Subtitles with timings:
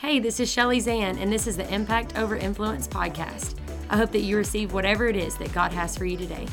[0.00, 3.56] Hey, this is Shelli Zan, and this is the Impact Over Influence podcast.
[3.90, 6.46] I hope that you receive whatever it is that God has for you today.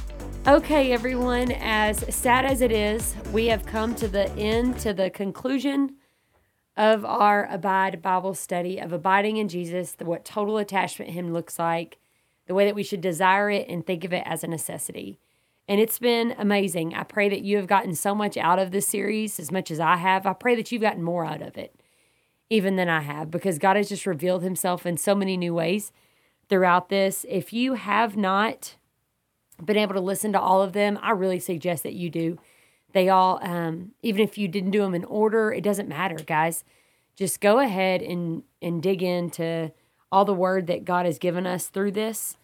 [0.45, 5.09] Okay, everyone, as sad as it is, we have come to the end, to the
[5.09, 5.95] conclusion
[6.75, 11.99] of our Abide Bible study of abiding in Jesus, what total attachment Him looks like,
[12.47, 15.21] the way that we should desire it and think of it as a necessity.
[15.69, 16.95] And it's been amazing.
[16.95, 19.79] I pray that you have gotten so much out of this series as much as
[19.79, 20.25] I have.
[20.25, 21.76] I pray that you've gotten more out of it
[22.49, 25.91] even than I have because God has just revealed himself in so many new ways
[26.49, 27.25] throughout this.
[27.27, 28.75] If you have not
[29.63, 32.37] been able to listen to all of them, I really suggest that you do.
[32.93, 36.63] They all, um, even if you didn't do them in order, it doesn't matter, guys.
[37.15, 39.71] Just go ahead and and dig into
[40.11, 42.37] all the word that God has given us through this.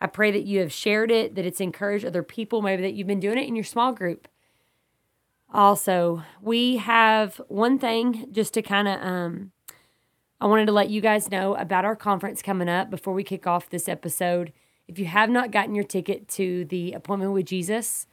[0.00, 3.08] I pray that you have shared it, that it's encouraged other people, maybe that you've
[3.08, 4.28] been doing it in your small group.
[5.52, 9.52] Also, we have one thing just to kind of um
[10.40, 13.46] I wanted to let you guys know about our conference coming up before we kick
[13.46, 14.52] off this episode.
[14.86, 18.06] If you have not gotten your ticket to the appointment with Jesus,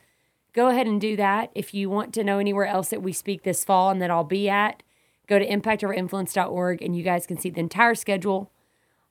[0.51, 1.51] go ahead and do that.
[1.53, 4.23] If you want to know anywhere else that we speak this fall and that I'll
[4.23, 4.81] be at,
[5.27, 8.51] go to impactoverinfluence.org and you guys can see the entire schedule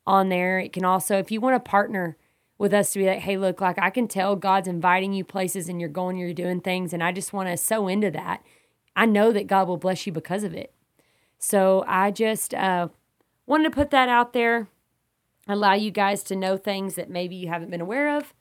[0.07, 0.59] on there.
[0.59, 2.17] It can also, if you want to partner
[2.59, 5.69] with us to be like, hey, look, like I can tell God's inviting you places
[5.69, 8.45] and you're going, you're doing things, and I just want to sow into that.
[8.97, 10.73] I know that God will bless you because of it.
[11.39, 12.89] So I just uh,
[13.47, 14.69] wanted to put that out there,
[15.49, 18.33] allow you guys to know things that maybe you haven't been aware of.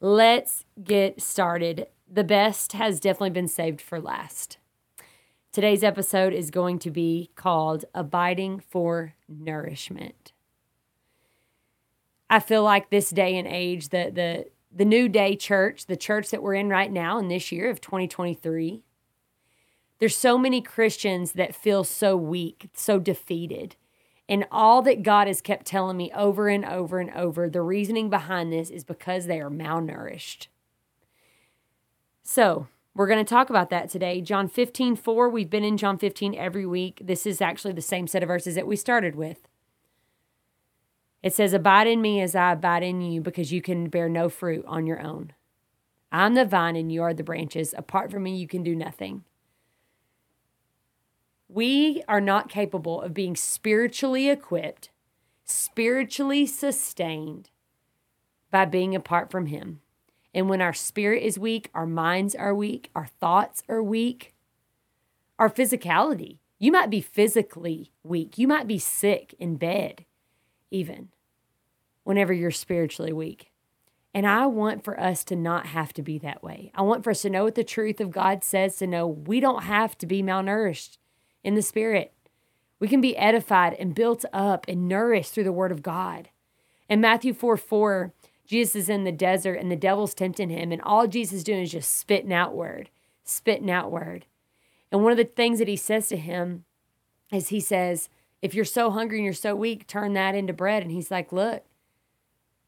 [0.00, 1.86] Let's get started.
[2.10, 4.58] The best has definitely been saved for last.
[5.52, 10.32] Today's episode is going to be called Abiding for Nourishment.
[12.30, 16.30] I feel like this day and age, the the the new day church, the church
[16.30, 18.82] that we're in right now in this year of 2023,
[19.98, 23.76] there's so many Christians that feel so weak, so defeated.
[24.28, 28.10] And all that God has kept telling me over and over and over, the reasoning
[28.10, 30.48] behind this is because they are malnourished.
[32.22, 34.20] So, we're going to talk about that today.
[34.20, 35.28] John 15, 4.
[35.30, 37.00] We've been in John 15 every week.
[37.02, 39.48] This is actually the same set of verses that we started with.
[41.22, 44.28] It says, Abide in me as I abide in you, because you can bear no
[44.28, 45.32] fruit on your own.
[46.10, 47.74] I'm the vine and you are the branches.
[47.76, 49.24] Apart from me, you can do nothing.
[51.48, 54.90] We are not capable of being spiritually equipped,
[55.44, 57.50] spiritually sustained
[58.50, 59.80] by being apart from Him.
[60.34, 64.34] And when our spirit is weak, our minds are weak, our thoughts are weak,
[65.38, 66.38] our physicality.
[66.58, 70.04] You might be physically weak, you might be sick in bed
[70.70, 71.08] even
[72.04, 73.50] whenever you're spiritually weak.
[74.14, 76.72] And I want for us to not have to be that way.
[76.74, 79.40] I want for us to know what the truth of God says, to know we
[79.40, 80.96] don't have to be malnourished
[81.44, 82.12] in the spirit.
[82.80, 86.30] We can be edified and built up and nourished through the word of God.
[86.88, 88.12] In Matthew 4 4,
[88.46, 91.62] Jesus is in the desert and the devil's tempting him, and all Jesus is doing
[91.62, 92.88] is just spitting out word,
[93.24, 94.24] spitting out word.
[94.90, 96.64] And one of the things that he says to him
[97.30, 98.08] is he says,
[98.40, 100.82] if you're so hungry and you're so weak, turn that into bread.
[100.82, 101.64] And he's like, Look,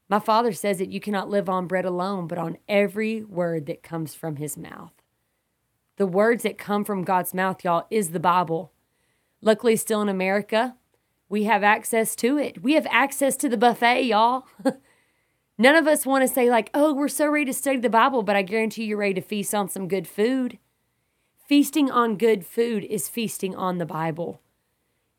[0.09, 3.81] my father says that you cannot live on bread alone, but on every word that
[3.83, 4.91] comes from his mouth.
[5.95, 8.71] The words that come from God's mouth, y'all, is the Bible.
[9.41, 10.75] Luckily, still in America,
[11.29, 12.61] we have access to it.
[12.61, 14.45] We have access to the buffet, y'all.
[15.57, 18.21] None of us want to say, like, oh, we're so ready to study the Bible,
[18.23, 20.57] but I guarantee you're ready to feast on some good food.
[21.47, 24.41] Feasting on good food is feasting on the Bible.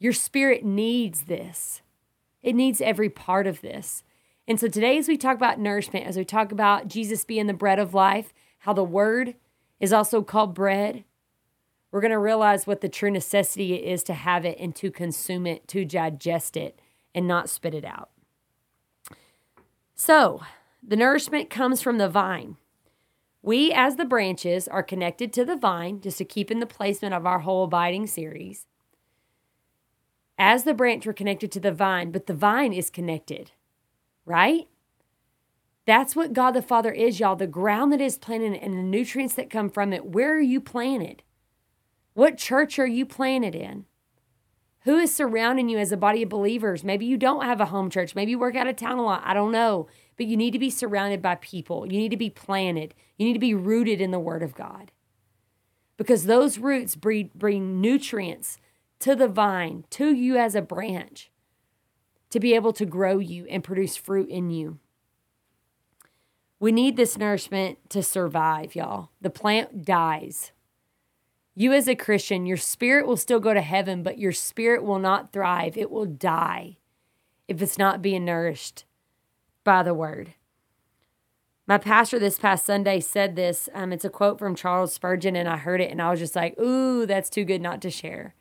[0.03, 1.81] Your spirit needs this,
[2.43, 4.03] it needs every part of this.
[4.49, 7.55] And so today, as we talk about nourishment, as we talk about Jesus being the
[7.55, 9.37] bread of life, how the word
[9.79, 11.05] is also called bread,
[11.93, 14.91] we're going to realize what the true necessity it is to have it and to
[14.91, 16.81] consume it, to digest it,
[17.15, 18.11] and not spit it out.
[19.95, 20.41] So,
[20.83, 22.57] the nourishment comes from the vine.
[23.41, 27.15] We, as the branches, are connected to the vine, just to keep in the placement
[27.15, 28.67] of our whole abiding series
[30.39, 33.53] as the branch we're connected to the vine, but the vine is connected,
[34.25, 34.69] right?
[35.85, 37.37] That's what God the Father is, y'all.
[37.37, 40.07] The ground that is planted and the nutrients that come from it.
[40.07, 41.23] Where are you planted?
[42.15, 43.87] What church are you planted in?
[44.85, 46.83] Who is surrounding you as a body of believers?
[46.83, 48.15] Maybe you don't have a home church.
[48.15, 49.23] Maybe you work out of town a lot.
[49.25, 49.89] I don't know.
[50.17, 51.87] But you need to be surrounded by people.
[51.87, 52.95] You need to be planted.
[53.17, 54.91] You need to be rooted in the Word of God.
[55.97, 58.59] Because those roots bring nutrients
[59.03, 61.33] to the vine, to you as a branch,
[62.31, 64.79] to be able to grow you and produce fruit in you.
[66.61, 69.11] We need this nourishment to survive, y'all.
[69.21, 70.53] The plant dies.
[71.57, 75.01] You, as a Christian, your spirit will still go to heaven, but your spirit will
[75.01, 75.77] not thrive.
[75.77, 76.77] It will die
[77.49, 78.85] if it's not being nourished
[79.65, 80.35] by the word.
[81.67, 83.69] My pastor this past Sunday said this.
[83.75, 86.37] Um, it's a quote from Charles Spurgeon, and I heard it and I was just
[86.37, 88.37] like, ooh, that's too good not to share.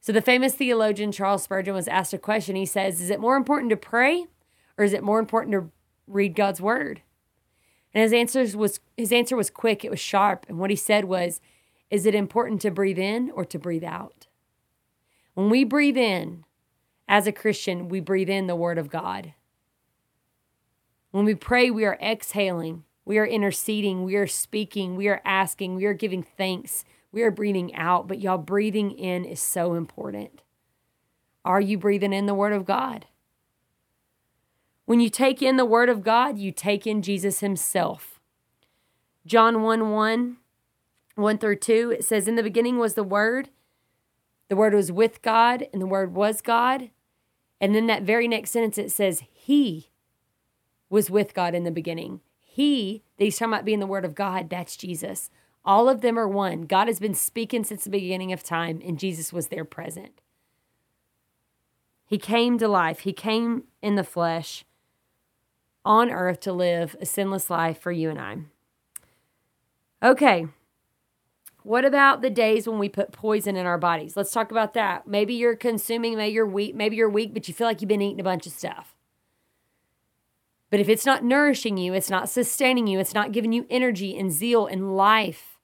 [0.00, 2.56] So, the famous theologian Charles Spurgeon was asked a question.
[2.56, 4.26] He says, Is it more important to pray
[4.76, 5.70] or is it more important to
[6.06, 7.02] read God's word?
[7.92, 11.06] And his answer was his answer was quick, it was sharp, and what he said
[11.06, 11.40] was,
[11.90, 14.26] is it important to breathe in or to breathe out?
[15.34, 16.44] When we breathe in,
[17.08, 19.32] as a Christian, we breathe in the word of God.
[21.10, 25.76] When we pray, we are exhaling, we are interceding, we are speaking, we are asking,
[25.76, 28.08] we are giving thanks, we are breathing out.
[28.08, 30.42] But y'all, breathing in is so important.
[31.44, 33.06] Are you breathing in the word of God?
[34.88, 38.18] When you take in the Word of God, you take in Jesus Himself.
[39.26, 40.38] John 1 1,
[41.14, 43.50] 1 through 2, it says, In the beginning was the Word,
[44.48, 46.88] the Word was with God, and the Word was God.
[47.60, 49.90] And then that very next sentence, it says, He
[50.88, 52.22] was with God in the beginning.
[52.40, 55.28] He, that he's talking about being the Word of God, that's Jesus.
[55.68, 56.62] All of them are one.
[56.62, 60.22] God has been speaking since the beginning of time, and Jesus was there present.
[62.06, 64.64] He came to life, He came in the flesh
[65.84, 68.38] on earth to live a sinless life for you and I.
[70.02, 70.46] Okay.
[71.64, 74.16] What about the days when we put poison in our bodies?
[74.16, 75.06] Let's talk about that.
[75.06, 78.00] Maybe you're consuming, maybe you're weak, maybe you're weak, but you feel like you've been
[78.00, 78.96] eating a bunch of stuff.
[80.70, 84.16] But if it's not nourishing you, it's not sustaining you, it's not giving you energy
[84.16, 85.57] and zeal and life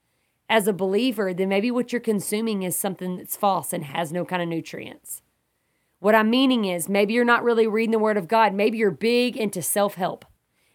[0.49, 4.25] as a believer, then maybe what you're consuming is something that's false and has no
[4.25, 5.23] kind of nutrients.
[6.01, 8.53] What I'm meaning is maybe you're not really reading the Word of God.
[8.53, 10.25] Maybe you're big into self help.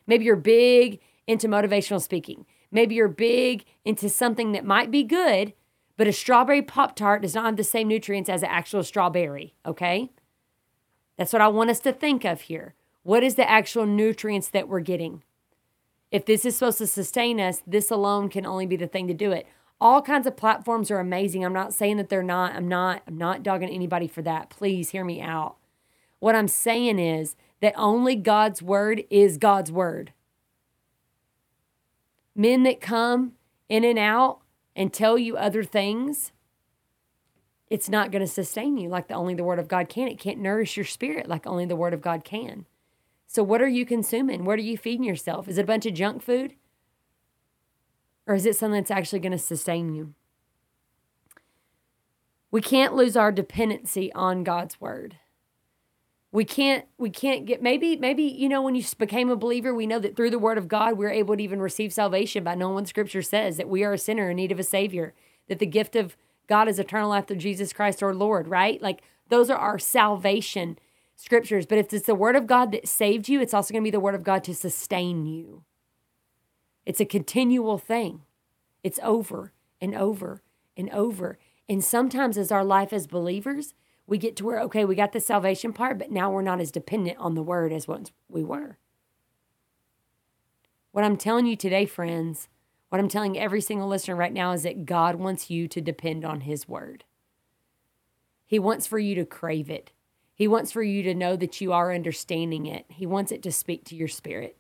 [0.07, 2.45] Maybe you're big into motivational speaking.
[2.71, 5.54] Maybe you're big into something that might be good,
[5.98, 9.54] but a strawberry Pop Tart does not have the same nutrients as an actual strawberry,
[9.65, 10.10] okay?
[11.18, 12.74] That's what I want us to think of here.
[13.04, 15.24] What is the actual nutrients that we're getting?
[16.12, 19.13] If this is supposed to sustain us, this alone can only be the thing to
[19.13, 19.45] do it
[19.81, 21.45] all kinds of platforms are amazing.
[21.45, 22.53] I'm not saying that they're not.
[22.53, 24.49] I'm not I'm not dogging anybody for that.
[24.49, 25.55] Please hear me out.
[26.19, 30.13] What I'm saying is that only God's word is God's word.
[32.35, 33.33] Men that come
[33.69, 34.39] in and out
[34.75, 36.31] and tell you other things,
[37.69, 40.07] it's not going to sustain you like the only the word of God can.
[40.07, 42.65] It can't nourish your spirit like only the word of God can.
[43.27, 44.43] So what are you consuming?
[44.43, 45.47] What are you feeding yourself?
[45.47, 46.55] Is it a bunch of junk food?
[48.29, 50.13] Or is it something that's actually going to sustain you?
[52.51, 55.17] We can't lose our dependency on God's word.
[56.31, 59.87] We can't we can't get maybe maybe you know when you became a believer we
[59.87, 62.75] know that through the word of God we're able to even receive salvation by knowing
[62.75, 65.15] what scripture says that we are a sinner in need of a savior
[65.47, 66.15] that the gift of
[66.45, 68.79] God is eternal life through Jesus Christ our Lord, right?
[68.79, 70.77] Like those are our salvation
[71.15, 71.65] scriptures.
[71.65, 73.91] But if it's the word of God that saved you, it's also going to be
[73.91, 75.63] the word of God to sustain you.
[76.89, 78.24] It's a continual thing.
[78.81, 80.41] It's over and over
[80.75, 81.38] and over.
[81.69, 83.75] And sometimes, as our life as believers,
[84.07, 86.71] we get to where, okay, we got the salvation part, but now we're not as
[86.71, 88.80] dependent on the word as once we were.
[90.91, 92.47] What I'm telling you today, friends,
[92.89, 96.25] what I'm telling every single listener right now is that God wants you to depend
[96.25, 97.03] on His word.
[98.47, 99.91] He wants for you to crave it.
[100.33, 102.86] He wants for you to know that you are understanding it.
[102.88, 104.58] He wants it to speak to your spirit.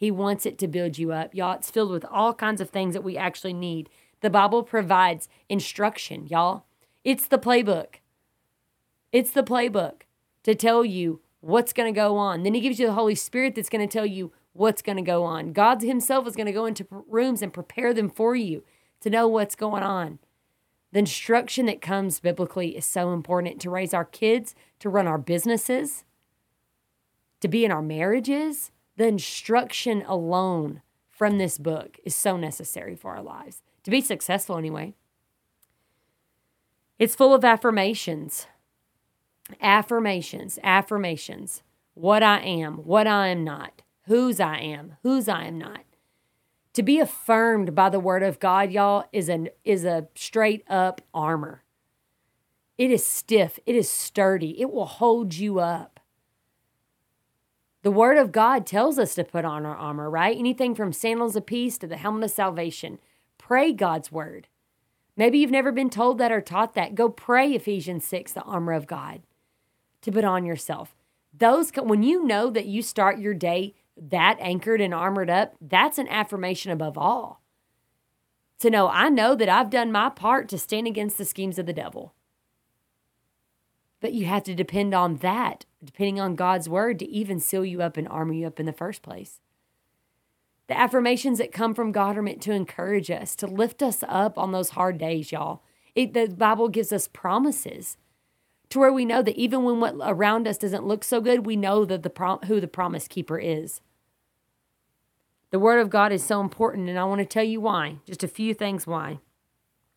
[0.00, 1.34] He wants it to build you up.
[1.34, 3.90] Y'all, it's filled with all kinds of things that we actually need.
[4.22, 6.64] The Bible provides instruction, y'all.
[7.04, 7.96] It's the playbook.
[9.12, 10.04] It's the playbook
[10.44, 12.44] to tell you what's going to go on.
[12.44, 15.02] Then He gives you the Holy Spirit that's going to tell you what's going to
[15.02, 15.52] go on.
[15.52, 18.64] God Himself is going to go into rooms and prepare them for you
[19.02, 20.18] to know what's going on.
[20.92, 25.18] The instruction that comes biblically is so important to raise our kids, to run our
[25.18, 26.04] businesses,
[27.40, 33.12] to be in our marriages the instruction alone from this book is so necessary for
[33.16, 34.94] our lives to be successful anyway.
[36.98, 38.46] It's full of affirmations.
[39.60, 41.62] Affirmations, affirmations.
[41.94, 45.84] What I am, what I am not, whose I am, whose I am not.
[46.74, 51.00] To be affirmed by the word of God, y'all, is an is a straight up
[51.12, 51.64] armor.
[52.78, 55.99] It is stiff, it is sturdy, it will hold you up.
[57.82, 60.36] The word of God tells us to put on our armor, right?
[60.36, 62.98] Anything from sandals of peace to the helmet of salvation.
[63.38, 64.48] Pray God's word.
[65.16, 66.94] Maybe you've never been told that or taught that.
[66.94, 69.22] Go pray Ephesians 6, the armor of God,
[70.02, 70.94] to put on yourself.
[71.36, 75.98] Those when you know that you start your day that anchored and armored up, that's
[75.98, 77.42] an affirmation above all.
[78.60, 81.66] to know I know that I've done my part to stand against the schemes of
[81.66, 82.14] the devil.
[84.00, 87.82] But you have to depend on that, depending on God's word to even seal you
[87.82, 89.40] up and armor you up in the first place.
[90.68, 94.38] The affirmations that come from God are meant to encourage us, to lift us up
[94.38, 95.62] on those hard days, y'all.
[95.94, 97.96] It, the Bible gives us promises
[98.68, 101.56] to where we know that even when what around us doesn't look so good, we
[101.56, 103.80] know that the prom- who the promise keeper is.
[105.50, 107.96] The word of God is so important, and I want to tell you why.
[108.06, 109.18] Just a few things why.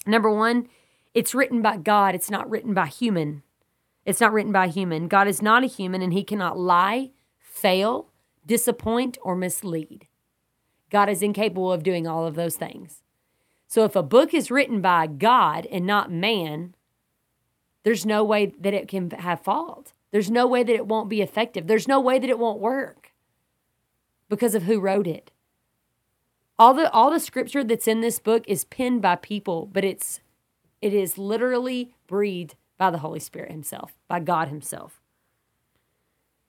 [0.08, 0.68] Number one,
[1.14, 3.44] it's written by God, it's not written by human.
[4.06, 5.08] It's not written by a human.
[5.08, 8.10] God is not a human, and he cannot lie, fail,
[8.46, 10.08] disappoint, or mislead.
[10.90, 13.02] God is incapable of doing all of those things.
[13.68, 16.76] So if a book is written by God and not man,
[17.84, 19.94] there's no way that it can have fault.
[20.12, 21.66] There's no way that it won't be effective.
[21.66, 23.14] There's no way that it won't work
[24.30, 25.32] because of who wrote it.
[26.60, 30.22] All the all the scripture that's in this book is penned by people, but it's
[30.82, 35.00] it is literally breathed by the Holy Spirit himself, by God himself.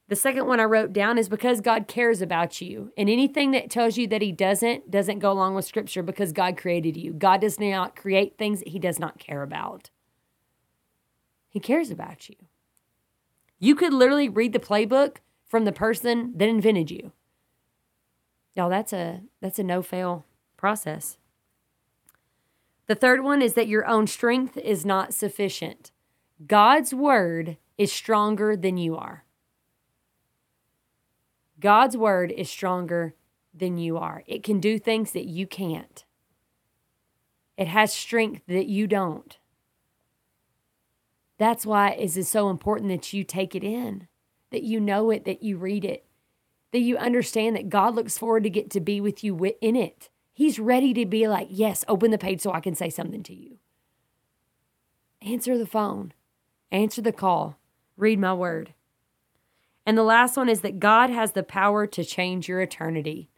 [0.08, 2.92] The second one I wrote down is because God cares about you.
[2.96, 6.58] And anything that tells you that he doesn't doesn't go along with scripture because God
[6.58, 7.14] created you.
[7.14, 9.88] God does not create things that he does not care about.
[11.48, 12.36] He cares about you.
[13.58, 17.12] You could literally read the playbook from the person that invented you.
[18.54, 20.26] Y'all, that's a that's a no-fail
[20.58, 21.16] process.
[22.86, 25.92] The third one is that your own strength is not sufficient.
[26.46, 29.24] God's word is stronger than you are.
[31.60, 33.14] God's word is stronger
[33.54, 34.24] than you are.
[34.26, 36.04] It can do things that you can't.
[37.56, 39.38] It has strength that you don't.
[41.38, 44.08] That's why it is so important that you take it in,
[44.50, 46.04] that you know it, that you read it,
[46.72, 50.08] that you understand that God looks forward to get to be with you in it.
[50.32, 53.34] He's ready to be like, yes, open the page so I can say something to
[53.34, 53.58] you.
[55.22, 56.12] Answer the phone,
[56.74, 57.56] answer the call,
[57.96, 58.74] read my word.
[59.86, 63.28] And the last one is that God has the power to change your eternity.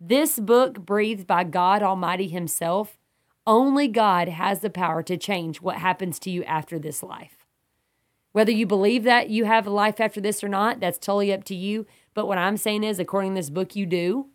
[0.00, 2.96] This book, breathed by God Almighty Himself,
[3.46, 7.46] only God has the power to change what happens to you after this life.
[8.32, 11.44] Whether you believe that you have a life after this or not, that's totally up
[11.44, 11.86] to you.
[12.14, 14.26] But what I'm saying is, according to this book, you do.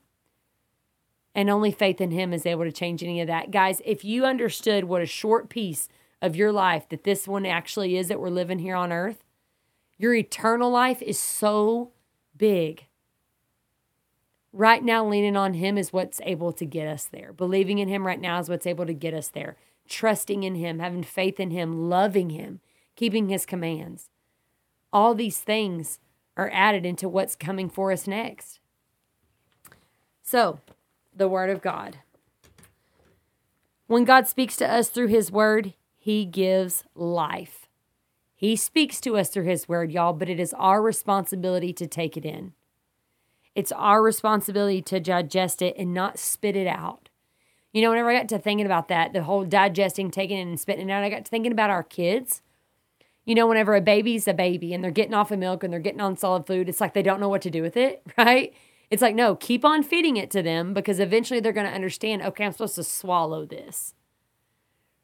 [1.35, 3.51] And only faith in Him is able to change any of that.
[3.51, 5.87] Guys, if you understood what a short piece
[6.23, 9.23] of your life that this one actually is that we're living here on earth,
[9.99, 11.91] your eternal life is so
[12.35, 12.87] big.
[14.51, 17.31] Right now, leaning on Him is what's able to get us there.
[17.31, 19.55] Believing in Him right now is what's able to get us there.
[19.87, 22.59] Trusting in Him, having faith in Him, loving Him
[22.95, 24.09] keeping his commands.
[24.91, 25.99] All these things
[26.37, 28.59] are added into what's coming for us next.
[30.21, 30.59] So,
[31.15, 31.97] the Word of God.
[33.87, 37.67] When God speaks to us through His Word, He gives life.
[38.35, 42.17] He speaks to us through His Word, y'all, but it is our responsibility to take
[42.17, 42.53] it in.
[43.55, 47.09] It's our responsibility to digest it and not spit it out.
[47.71, 50.59] You know, whenever I got to thinking about that, the whole digesting, taking it, and
[50.59, 52.41] spitting it out, I got to thinking about our kids
[53.25, 55.79] you know, whenever a baby's a baby and they're getting off of milk and they're
[55.79, 58.53] getting on solid food, it's like they don't know what to do with it, right?
[58.89, 62.21] It's like, no, keep on feeding it to them because eventually they're going to understand,
[62.21, 63.93] okay, I'm supposed to swallow this.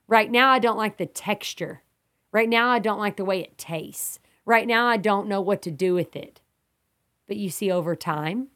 [0.10, 1.84] Right now, I don't like the texture.
[2.32, 4.20] Right now, I don't like the way it tastes.
[4.44, 6.42] Right now, I don't know what to do with it.
[7.28, 8.48] But you see, over time,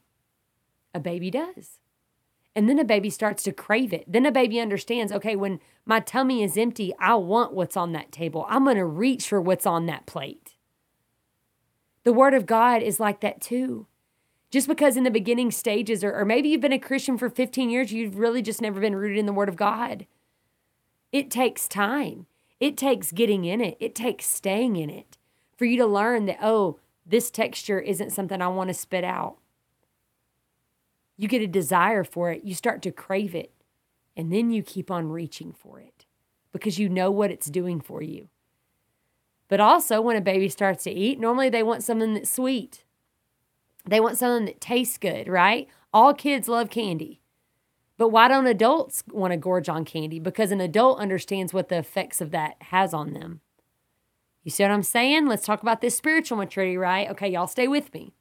[0.96, 1.78] a baby does.
[2.56, 4.04] And then a baby starts to crave it.
[4.08, 8.12] Then a baby understands okay, when my tummy is empty, I want what's on that
[8.12, 8.48] table.
[8.50, 10.56] I'm going to reach for what's on that plate.
[12.04, 13.86] The Word of God is like that too.
[14.50, 17.70] Just because in the beginning stages, or, or maybe you've been a Christian for 15
[17.70, 20.08] years, you've really just never been rooted in the Word of God.
[21.14, 22.26] It takes time,
[22.60, 25.18] it takes getting in it, it takes staying in it
[25.56, 29.38] for you to learn that, oh, this texture isn't something I want to spit out.
[31.16, 33.54] You get a desire for it, you start to crave it,
[34.18, 36.06] and then you keep on reaching for it
[36.52, 38.28] because you know what it's doing for you.
[39.50, 42.86] But also, when a baby starts to eat, normally they want something that's sweet.
[43.86, 45.68] They want something that tastes good, right?
[45.94, 47.20] All kids love candy.
[47.98, 50.20] But why don't adults want to gorge on candy?
[50.20, 53.42] Because an adult understands what the effects of that has on them.
[54.44, 55.28] You see what I'm saying?
[55.28, 57.10] Let's talk about this spiritual maturity, right?
[57.10, 58.14] Okay, y'all stay with me.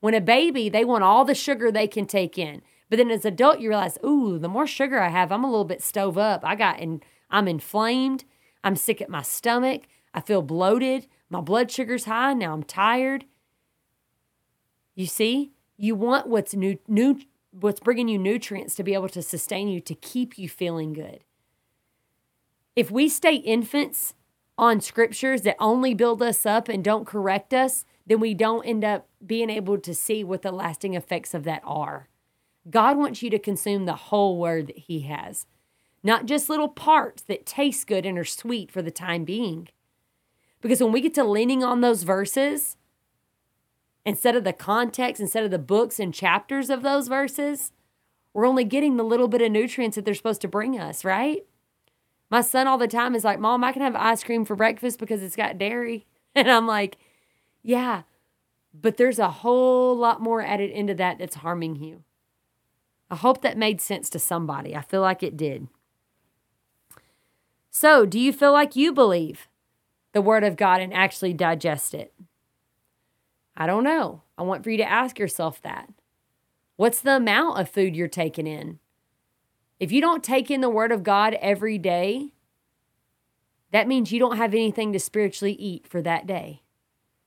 [0.00, 2.62] When a baby, they want all the sugar they can take in.
[2.88, 5.50] But then as an adult, you realize, ooh, the more sugar I have, I'm a
[5.50, 6.44] little bit stove up.
[6.44, 8.24] I got and I'm inflamed.
[8.64, 9.82] I'm sick at my stomach.
[10.12, 11.06] I feel bloated.
[11.28, 12.32] My blood sugar's high.
[12.34, 13.26] Now I'm tired.
[14.96, 17.20] You see, you want what's new, new,
[17.52, 21.24] what's bringing you nutrients to be able to sustain you, to keep you feeling good.
[22.76, 24.14] if we stay infants
[24.56, 28.84] on scriptures that only build us up and don't correct us, then we don't end
[28.84, 32.08] up being able to see what the lasting effects of that are.
[32.68, 35.46] God wants you to consume the whole word that He has,
[36.02, 39.68] not just little parts that taste good and are sweet for the time being.
[40.60, 42.76] Because when we get to leaning on those verses,
[44.04, 47.72] instead of the context, instead of the books and chapters of those verses,
[48.32, 51.44] we're only getting the little bit of nutrients that they're supposed to bring us, right?
[52.30, 54.98] My son all the time is like, Mom, I can have ice cream for breakfast
[54.98, 56.06] because it's got dairy.
[56.32, 56.96] And I'm like,
[57.64, 58.02] Yeah,
[58.72, 62.04] but there's a whole lot more added into that that's harming you.
[63.10, 64.76] I hope that made sense to somebody.
[64.76, 65.66] I feel like it did.
[67.72, 69.48] So, do you feel like you believe
[70.12, 72.12] the Word of God and actually digest it?
[73.56, 74.22] I don't know.
[74.38, 75.88] I want for you to ask yourself that.
[76.76, 78.78] What's the amount of food you're taking in?
[79.78, 82.32] If you don't take in the Word of God every day,
[83.70, 86.62] that means you don't have anything to spiritually eat for that day.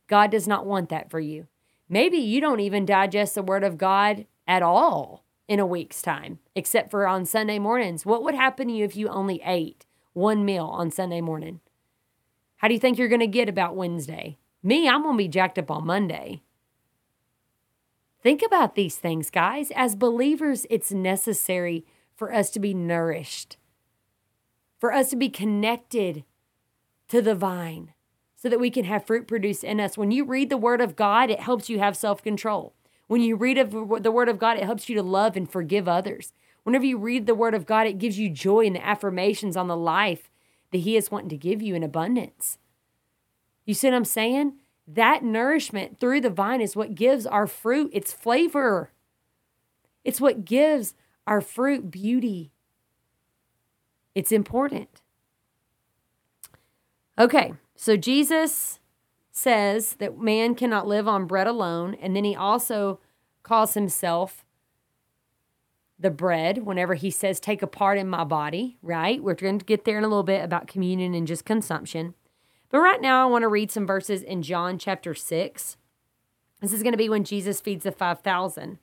[0.08, 1.48] God does not want that for you.
[1.88, 6.40] Maybe you don't even digest the Word of God at all in a week's time,
[6.56, 8.06] except for on Sunday mornings.
[8.06, 11.60] What would happen to you if you only ate one meal on Sunday morning?
[12.58, 14.38] How do you think you're going to get about Wednesday?
[14.64, 16.42] Me, I'm going to be jacked up on Monday.
[18.22, 19.70] Think about these things, guys.
[19.76, 23.58] As believers, it's necessary for us to be nourished,
[24.80, 26.24] for us to be connected
[27.10, 27.92] to the vine
[28.36, 29.98] so that we can have fruit produced in us.
[29.98, 32.74] When you read the Word of God, it helps you have self control.
[33.08, 36.32] When you read the Word of God, it helps you to love and forgive others.
[36.64, 39.68] Whenever you read the Word of God, it gives you joy and the affirmations on
[39.68, 40.30] the life
[40.72, 42.58] that He is wanting to give you in abundance.
[43.66, 44.54] You see what I'm saying?
[44.88, 48.92] That nourishment through the vine is what gives our fruit its flavor.
[50.04, 50.94] It's what gives
[51.26, 52.52] our fruit beauty.
[54.14, 55.02] It's important.
[57.18, 58.80] Okay, so Jesus
[59.32, 63.00] says that man cannot live on bread alone, and then he also
[63.44, 64.46] calls himself
[66.00, 69.24] the bread whenever he says, Take a part in my body, right?
[69.24, 72.14] We're going to get there in a little bit about communion and just consumption.
[72.74, 75.78] But right now, I want to read some verses in John chapter 6.
[76.60, 78.80] This is going to be when Jesus feeds the 5,000.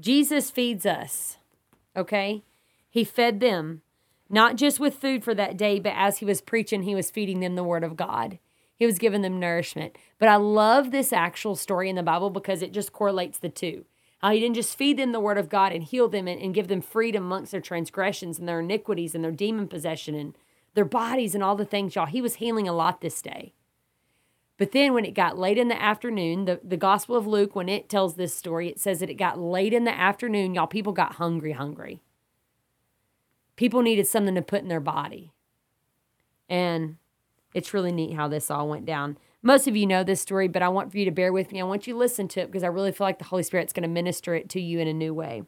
[0.00, 1.36] Jesus feeds us,
[1.96, 2.42] okay?
[2.90, 3.82] He fed them,
[4.28, 7.38] not just with food for that day, but as he was preaching, he was feeding
[7.38, 8.40] them the word of God.
[8.74, 9.96] He was giving them nourishment.
[10.18, 13.84] But I love this actual story in the Bible because it just correlates the two.
[14.18, 16.52] How he didn't just feed them the word of God and heal them and, and
[16.52, 20.34] give them freedom amongst their transgressions and their iniquities and their demon possession and
[20.74, 22.06] their bodies and all the things, y'all.
[22.06, 23.54] He was healing a lot this day.
[24.56, 27.68] But then when it got late in the afternoon, the, the Gospel of Luke, when
[27.68, 30.92] it tells this story, it says that it got late in the afternoon, y'all, people
[30.92, 32.00] got hungry, hungry.
[33.56, 35.32] People needed something to put in their body.
[36.48, 36.96] And
[37.52, 39.18] it's really neat how this all went down.
[39.42, 41.60] Most of you know this story, but I want for you to bear with me.
[41.60, 43.72] I want you to listen to it because I really feel like the Holy Spirit's
[43.72, 45.42] going to minister it to you in a new way.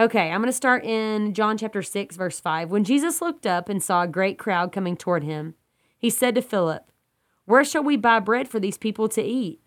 [0.00, 2.70] Okay, I'm going to start in John chapter 6, verse 5.
[2.70, 5.56] When Jesus looked up and saw a great crowd coming toward him,
[5.98, 6.90] he said to Philip,
[7.44, 9.60] Where shall we buy bread for these people to eat?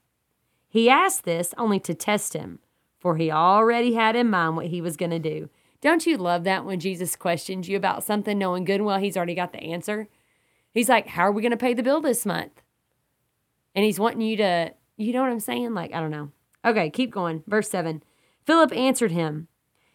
[0.68, 2.58] He asked this only to test him,
[2.98, 5.52] for he already had in mind what he was going to do.
[5.82, 9.16] Don't you love that when Jesus questions you about something, knowing good and well he's
[9.16, 10.08] already got the answer?
[10.74, 12.64] He's like, How are we going to pay the bill this month?
[13.76, 15.76] And he's wanting you to, you know what I'm saying?
[15.76, 16.32] Like, I don't know.
[16.66, 17.44] Okay, keep going.
[17.46, 18.02] Verse 7
[18.48, 19.48] Philip answered him,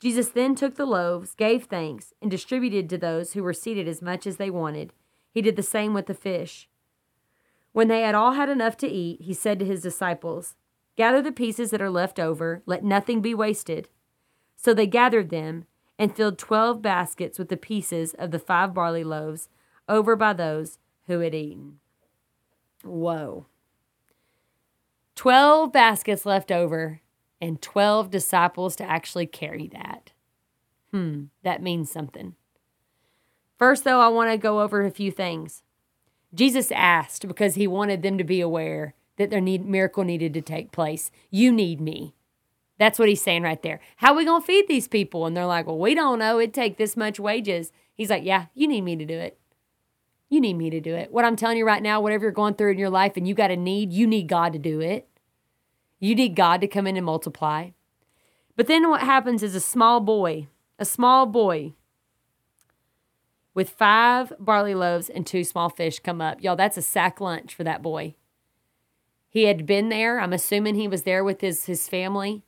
[0.00, 4.00] Jesus then took the loaves, gave thanks, and distributed to those who were seated as
[4.00, 4.94] much as they wanted.
[5.30, 6.68] He did the same with the fish.
[7.72, 10.56] When they had all had enough to eat, he said to his disciples,
[10.96, 13.88] Gather the pieces that are left over, let nothing be wasted.
[14.56, 15.66] So they gathered them
[15.98, 19.48] and filled twelve baskets with the pieces of the five barley loaves
[19.88, 21.78] over by those who had eaten.
[22.82, 23.46] Whoa.
[25.14, 27.02] Twelve baskets left over
[27.40, 30.12] and 12 disciples to actually carry that.
[30.90, 32.34] Hmm, that means something.
[33.58, 35.62] First, though, I want to go over a few things.
[36.34, 40.40] Jesus asked because he wanted them to be aware that their need, miracle needed to
[40.40, 41.10] take place.
[41.30, 42.14] You need me.
[42.78, 43.80] That's what he's saying right there.
[43.96, 45.26] How we going to feed these people?
[45.26, 46.38] And they're like, well, we don't know.
[46.40, 47.72] It'd take this much wages.
[47.94, 49.38] He's like, yeah, you need me to do it.
[50.30, 51.12] You need me to do it.
[51.12, 53.34] What I'm telling you right now, whatever you're going through in your life and you
[53.34, 55.06] got a need, you need God to do it.
[56.00, 57.70] You need God to come in and multiply.
[58.56, 61.74] But then what happens is a small boy, a small boy
[63.54, 66.42] with five barley loaves and two small fish come up.
[66.42, 68.14] Y'all, that's a sack lunch for that boy.
[69.28, 70.18] He had been there.
[70.18, 72.42] I'm assuming he was there with his, his family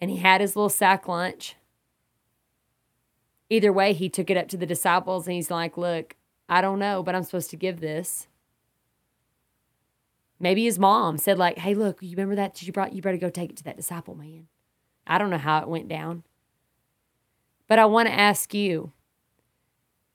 [0.00, 1.56] and he had his little sack lunch.
[3.50, 6.16] Either way, he took it up to the disciples and he's like, Look,
[6.48, 8.26] I don't know, but I'm supposed to give this.
[10.40, 13.28] Maybe his mom said, like, hey, look, you remember that you brought you better go
[13.28, 14.48] take it to that disciple man.
[15.06, 16.24] I don't know how it went down.
[17.68, 18.92] But I want to ask you,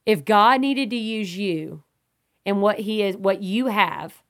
[0.06, 1.84] if God needed to use you
[2.46, 4.24] and what he is what you have,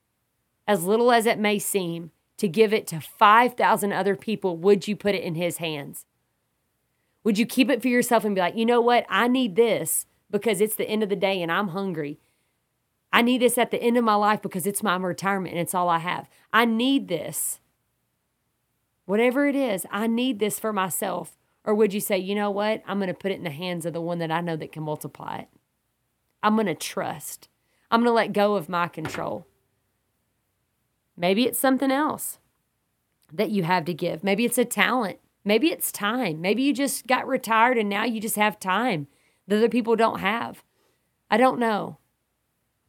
[0.68, 4.96] as little as it may seem, to give it to 5,000 other people, would you
[4.96, 6.06] put it in his hands?
[7.24, 9.06] Would you keep it for yourself and be like, you know what?
[9.10, 12.20] I need this because it's the end of the day and I'm hungry.
[13.16, 15.74] I need this at the end of my life because it's my retirement and it's
[15.74, 16.28] all I have.
[16.52, 17.62] I need this.
[19.06, 21.38] Whatever it is, I need this for myself.
[21.64, 22.84] Or would you say, you know what?
[22.86, 24.74] I'm going to put it in the hands of the one that I know that
[24.74, 25.48] can multiply it.
[26.44, 27.48] I'm going to trust.
[27.90, 29.48] I'm going to let go of my control.
[31.16, 32.40] Maybe it's something else
[33.32, 34.26] that you have to give.
[34.26, 35.20] Maybe it's a talent.
[35.46, 36.42] Maybe it's time.
[36.42, 39.08] Maybe you just got retired and now you just have time
[39.48, 40.66] that other people don't have.
[41.32, 42.00] I don't know.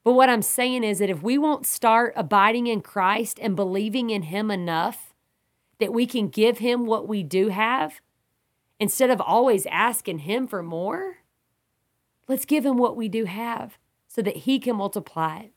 [0.06, 4.10] But what I'm saying is that if we won't start abiding in Christ and believing
[4.10, 5.12] in Him enough
[5.80, 8.00] that we can give Him what we do have,
[8.78, 11.16] instead of always asking Him for more,
[12.28, 15.52] let's give Him what we do have so that He can multiply it.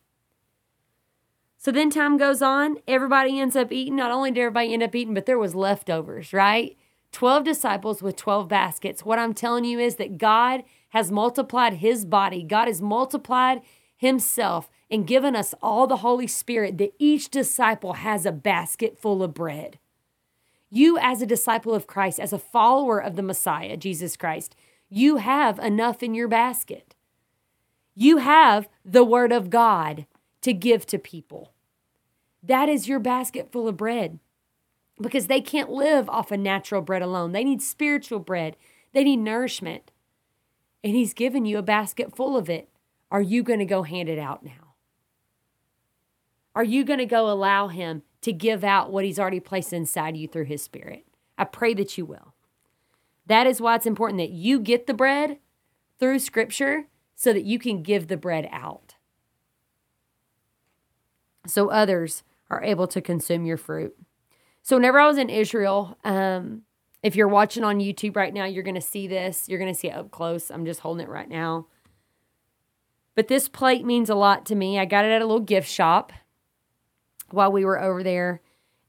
[1.60, 3.98] So then time goes on, everybody ends up eating.
[3.98, 6.76] Not only did everybody end up eating, but there was leftovers, right?
[7.12, 9.06] 12 disciples with 12 baskets.
[9.06, 12.42] What I'm telling you is that God has multiplied his body.
[12.42, 13.62] God has multiplied
[14.00, 19.22] himself and given us all the Holy Spirit that each disciple has a basket full
[19.22, 19.78] of bread.
[20.72, 24.56] You, as a disciple of Christ, as a follower of the Messiah, Jesus Christ,
[24.90, 26.96] you have enough in your basket.
[27.94, 30.06] You have the Word of God
[30.42, 31.52] to give to people.
[32.42, 34.20] That is your basket full of bread
[35.02, 37.34] because they can't live off of natural bread alone.
[37.34, 38.56] They need spiritual bread,
[38.94, 39.92] they need nourishment
[40.84, 42.70] and He's given you a basket full of it.
[43.12, 44.76] Are you going to go hand it out now?
[46.56, 50.18] Are you going to go allow Him to give out what He's already placed inside
[50.18, 51.06] you through His Spirit?
[51.38, 52.34] I pray that you will.
[53.26, 55.38] That is why it's important that you get the bread
[56.00, 58.96] through Scripture so that you can give the bread out.
[61.46, 63.96] So others are able to consume your fruit.
[64.62, 66.64] So, whenever I was in Israel, um,
[67.02, 69.48] if you're watching on YouTube right now, you're going to see this.
[69.48, 70.52] You're going to see it up close.
[70.52, 71.68] I'm just holding it right now.
[73.20, 74.80] But this plate means a lot to me.
[74.80, 76.14] I got it at a little gift shop
[77.32, 78.40] while we were over there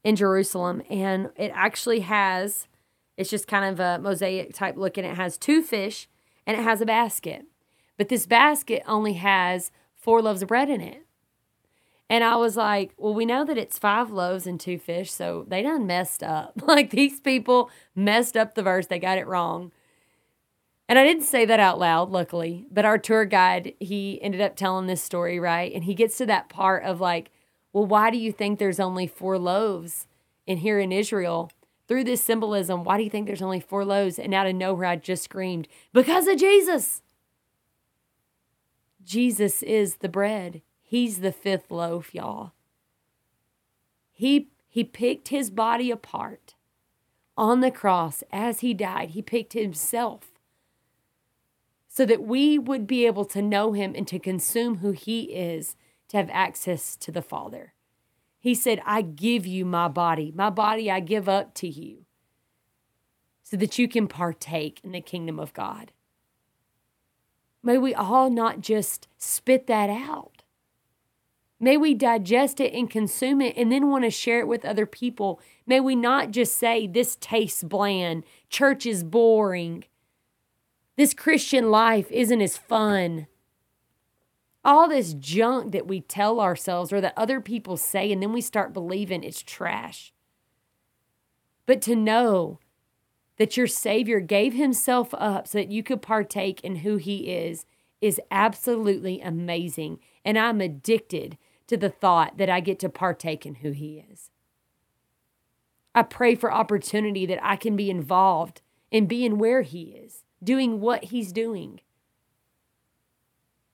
[0.05, 0.81] in Jerusalem.
[0.89, 2.69] And it actually has,
[3.17, 6.07] it's just kind of a mosaic type look, and it has two fish
[6.47, 7.43] and it has a basket.
[7.97, 11.05] But this basket only has four loaves of bread in it.
[12.09, 15.43] And I was like, well, we know that it's five loaves and two fish, so
[15.49, 16.53] they done messed up.
[16.65, 19.73] Like these people messed up the verse, they got it wrong.
[20.91, 24.57] And I didn't say that out loud, luckily, but our tour guide, he ended up
[24.57, 25.71] telling this story, right?
[25.73, 27.31] And he gets to that part of like,
[27.71, 30.05] well, why do you think there's only four loaves
[30.45, 31.49] in here in Israel?
[31.87, 34.19] Through this symbolism, why do you think there's only four loaves?
[34.19, 37.01] And out of nowhere, I just screamed, because of Jesus.
[39.01, 40.61] Jesus is the bread.
[40.81, 42.51] He's the fifth loaf, y'all.
[44.11, 46.55] He he picked his body apart
[47.37, 49.11] on the cross as he died.
[49.11, 50.30] He picked himself
[51.93, 55.75] so that we would be able to know him and to consume who he is,
[56.07, 57.73] to have access to the Father.
[58.39, 60.31] He said, I give you my body.
[60.33, 62.05] My body I give up to you
[63.43, 65.91] so that you can partake in the kingdom of God.
[67.61, 70.41] May we all not just spit that out,
[71.63, 74.87] May we digest it and consume it and then want to share it with other
[74.87, 75.39] people.
[75.67, 79.83] May we not just say, This tastes bland, church is boring,
[81.01, 83.25] this Christian life isn't as fun.
[84.63, 88.39] All this junk that we tell ourselves or that other people say, and then we
[88.39, 90.13] start believing it's trash.
[91.65, 92.59] But to know
[93.37, 97.65] that your Savior gave Himself up so that you could partake in who He is
[97.99, 99.97] is absolutely amazing.
[100.23, 104.29] And I'm addicted to the thought that I get to partake in who He is.
[105.95, 108.61] I pray for opportunity that I can be involved
[108.91, 111.79] in being where He is, doing what He's doing.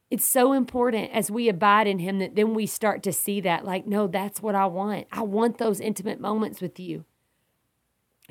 [0.09, 3.65] It's so important as we abide in Him that then we start to see that,
[3.65, 5.07] like, no, that's what I want.
[5.11, 7.05] I want those intimate moments with you.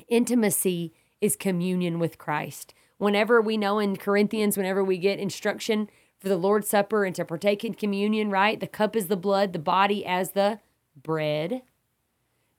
[0.07, 2.73] Intimacy is communion with Christ.
[2.97, 7.25] Whenever we know in Corinthians, whenever we get instruction for the Lord's Supper and to
[7.25, 8.59] partake in communion, right?
[8.59, 10.59] The cup is the blood, the body as the
[10.95, 11.61] bread,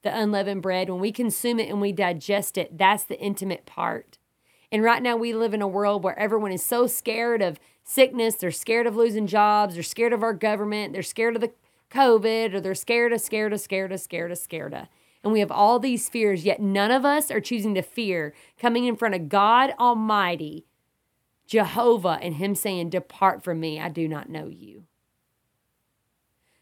[0.01, 0.89] the unleavened bread.
[0.89, 4.17] When we consume it and we digest it, that's the intimate part.
[4.71, 8.35] And right now, we live in a world where everyone is so scared of sickness.
[8.35, 9.73] They're scared of losing jobs.
[9.73, 10.93] They're scared of our government.
[10.93, 11.51] They're scared of the
[11.89, 14.87] COVID, or they're scared of, scared of, scared of, scared of, scared of.
[15.23, 18.85] And we have all these fears, yet none of us are choosing to fear coming
[18.85, 20.65] in front of God Almighty,
[21.45, 24.85] Jehovah, and Him saying, Depart from me, I do not know you.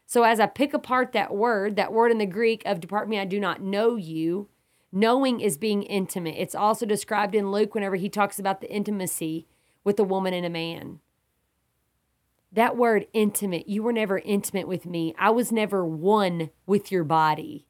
[0.06, 3.18] So as I pick apart that word, that word in the Greek of depart me,
[3.18, 4.48] I do not know you,
[4.92, 6.36] knowing is being intimate.
[6.38, 9.46] It's also described in Luke whenever he talks about the intimacy
[9.84, 11.00] with a woman and a man.
[12.50, 15.14] That word intimate, you were never intimate with me.
[15.18, 17.66] I was never one with your body.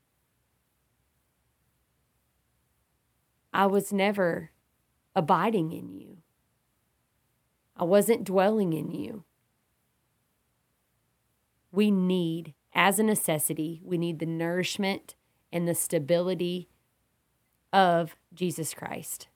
[3.52, 4.52] I was never
[5.16, 6.18] abiding in you.
[7.76, 9.24] I wasn't dwelling in you.
[11.72, 15.16] We need, as a necessity, we need the nourishment
[15.52, 16.68] and the stability
[17.72, 19.28] of Jesus Christ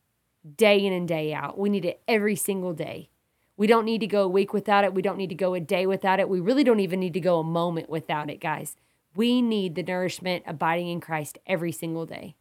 [0.57, 1.59] day in and day out.
[1.59, 3.09] We need it every single day.
[3.57, 4.95] We don't need to go a week without it.
[4.95, 6.29] We don't need to go a day without it.
[6.29, 8.77] We really don't even need to go a moment without it, guys.
[9.14, 12.35] We need the nourishment abiding in Christ every single day.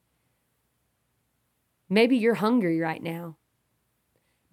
[1.89, 3.35] Maybe you're hungry right now.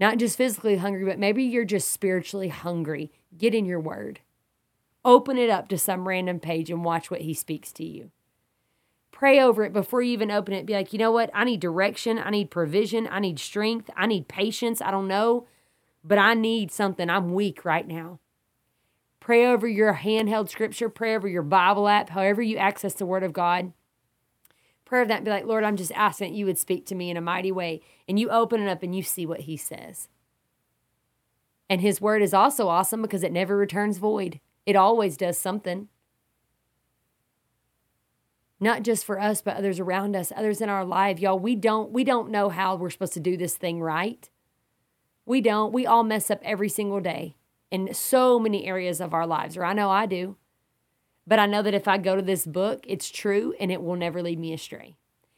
[0.01, 3.12] Not just physically hungry, but maybe you're just spiritually hungry.
[3.37, 4.20] Get in your word.
[5.05, 8.11] Open it up to some random page and watch what he speaks to you.
[9.18, 10.64] Pray over it before you even open it.
[10.64, 11.31] Be like, you know what?
[11.35, 12.18] I need direction.
[12.18, 13.07] I need provision.
[13.11, 13.90] I need strength.
[13.96, 14.81] I need patience.
[14.81, 15.46] I don't know
[16.04, 17.11] but I need something.
[17.11, 18.18] I'm weak right now.
[19.20, 23.22] Pray over your handheld scripture, pray over your Bible app, however you access the Word
[23.22, 23.72] of God.
[24.87, 27.11] Pray over that be like, Lord, I'm just asking that you would speak to me
[27.11, 27.83] in a mighty way.
[28.09, 30.09] And you open it up and you see what He says.
[31.68, 35.88] And His Word is also awesome because it never returns void, it always does something.
[38.61, 41.21] Not just for us, but others around us, others in our life.
[41.21, 44.29] Y'all, we don't we don't know how we're supposed to do this thing right.
[45.27, 45.73] We don't.
[45.73, 47.37] We all mess up every single day
[47.71, 50.37] in so many areas of our lives, or I know I do.
[51.27, 53.97] But I know that if I go to this book, it's true and it will
[53.97, 54.97] never lead me astray.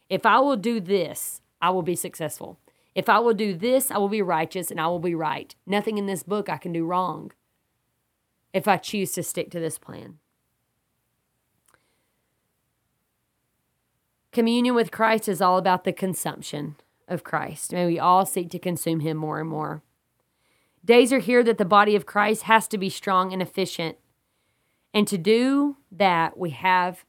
[0.09, 2.57] If I will do this, I will be successful.
[2.95, 5.53] If I will do this, I will be righteous and I will be right.
[5.65, 7.31] Nothing in this book I can do wrong
[8.53, 10.19] if I choose to stick to this plan.
[14.31, 17.73] Communion with Christ is all about the consumption of Christ.
[17.73, 19.83] May we all seek to consume him more and more.
[20.85, 23.97] Days are here that the body of Christ has to be strong and efficient.
[24.93, 27.03] And to do that, we have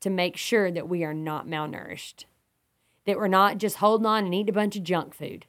[0.00, 2.24] to make sure that we are not malnourished,
[3.04, 5.46] that we're not just holding on and eating a bunch of junk food,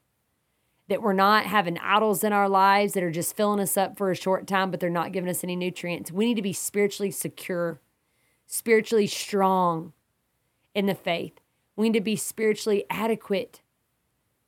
[0.87, 4.11] that we're not having idols in our lives that are just filling us up for
[4.11, 6.11] a short time, but they're not giving us any nutrients.
[6.11, 7.81] We need to be spiritually secure,
[8.45, 9.93] spiritually strong
[10.77, 11.39] in the faith.
[11.75, 13.61] We need to be spiritually adequate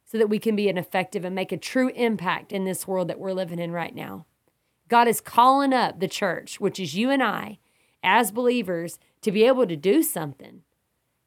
[0.05, 3.07] so that we can be an effective and make a true impact in this world
[3.07, 4.27] that we're living in right now.
[4.87, 7.57] God is calling up the church, which is you and I,
[8.03, 10.61] as believers, to be able to do something,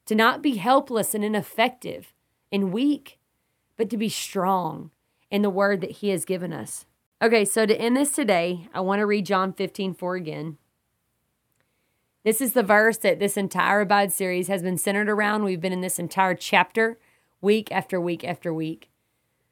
[0.06, 2.12] to not be helpless and ineffective
[2.52, 3.18] and weak,
[3.76, 4.92] but to be strong
[5.32, 6.86] in the word that He has given us.
[7.20, 10.58] Okay, so to end this today, I want to read John 15 4 again.
[12.24, 15.42] This is the verse that this entire Abide series has been centered around.
[15.42, 16.98] We've been in this entire chapter
[17.40, 18.90] week after week after week.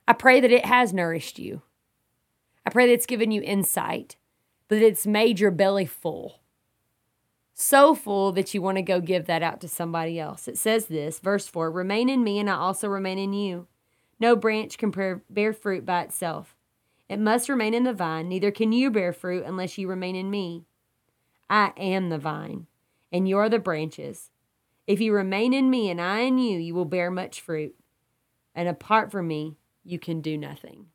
[0.07, 1.63] I pray that it has nourished you.
[2.65, 4.17] I pray that it's given you insight,
[4.69, 6.41] that it's made your belly full.
[7.53, 10.47] So full that you want to go give that out to somebody else.
[10.47, 13.67] It says this, verse 4 Remain in me, and I also remain in you.
[14.21, 16.55] No branch can bear fruit by itself.
[17.09, 20.31] It must remain in the vine, neither can you bear fruit unless you remain in
[20.31, 20.67] me.
[21.51, 22.69] I am the vine,
[23.13, 24.31] and you are the branches.
[24.87, 27.75] If you remain in me and I in you, you will bear much fruit
[28.55, 30.87] and apart from me, you can do nothing.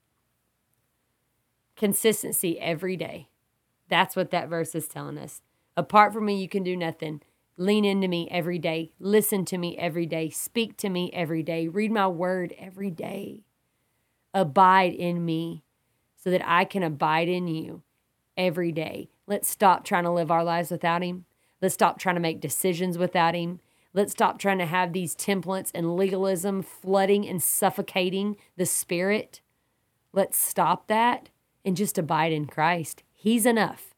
[1.76, 3.30] Consistency every day.
[3.90, 5.42] That's what that verse is telling us.
[5.78, 7.22] Apart from me, you can do nothing.
[7.58, 8.92] Lean into me every day.
[9.00, 10.30] Listen to me every day.
[10.30, 11.68] Speak to me every day.
[11.68, 13.44] Read my word every day.
[14.34, 15.64] Abide in me
[16.16, 17.84] so that I can abide in you
[18.38, 19.10] every day.
[19.28, 21.26] Let's stop trying to live our lives without Him.
[21.62, 23.60] Let's stop trying to make decisions without Him.
[23.94, 29.42] Let's stop trying to have these templates and legalism flooding and suffocating the spirit.
[30.12, 31.30] Let's stop that
[31.64, 33.04] and just abide in Christ.
[33.14, 33.96] He's enough.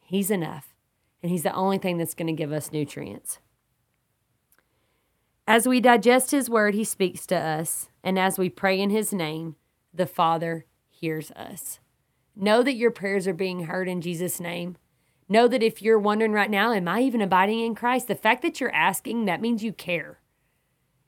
[0.00, 0.74] He's enough.
[1.22, 3.40] And He's the only thing that's going to give us nutrients.
[5.46, 7.88] As we digest His word, He speaks to us.
[8.04, 9.56] And as we pray in His name,
[9.92, 11.80] the Father hears us.
[12.40, 14.76] Know that your prayers are being heard in Jesus' name.
[15.28, 18.06] Know that if you're wondering right now, am I even abiding in Christ?
[18.06, 20.20] The fact that you're asking, that means you care.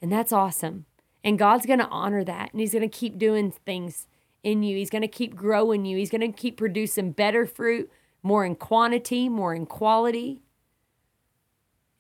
[0.02, 0.86] And that's awesome.
[1.22, 2.50] And God's going to honor that.
[2.52, 4.08] And He's going to keep doing things
[4.42, 4.76] in you.
[4.76, 5.96] He's going to keep growing you.
[5.96, 7.88] He's going to keep producing better fruit,
[8.24, 10.42] more in quantity, more in quality.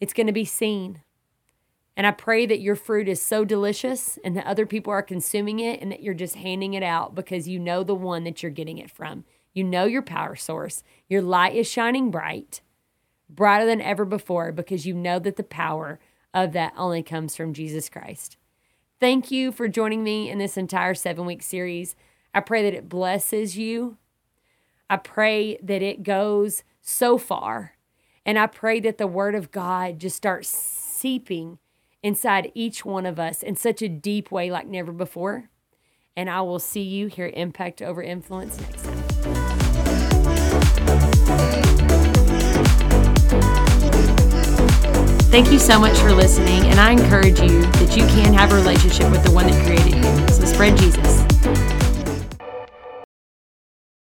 [0.00, 1.02] It's going to be seen.
[1.96, 5.58] And I pray that your fruit is so delicious and that other people are consuming
[5.60, 8.50] it and that you're just handing it out because you know the one that you're
[8.50, 9.24] getting it from.
[9.52, 10.82] You know your power source.
[11.08, 12.60] Your light is shining bright,
[13.28, 15.98] brighter than ever before because you know that the power
[16.32, 18.36] of that only comes from Jesus Christ.
[19.00, 21.96] Thank you for joining me in this entire seven week series.
[22.32, 23.96] I pray that it blesses you.
[24.88, 27.76] I pray that it goes so far.
[28.24, 31.58] And I pray that the word of God just starts seeping
[32.02, 35.50] inside each one of us in such a deep way like never before.
[36.16, 40.10] And I will see you here Impact Over Influence next time.
[45.30, 48.56] Thank you so much for listening, and I encourage you that you can have a
[48.56, 50.28] relationship with the one that created you.
[50.34, 51.79] So spread Jesus.